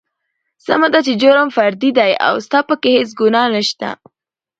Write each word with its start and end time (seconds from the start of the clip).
سمه 0.65 0.87
ده 0.93 0.99
چې 1.05 1.13
جرم 1.21 1.49
فردي 1.55 1.89
دى 1.97 2.11
او 2.27 2.35
ستا 2.45 2.59
پکې 2.69 2.89
هېڅ 2.97 3.09
ګنا 3.19 3.43
نشته. 3.55 3.89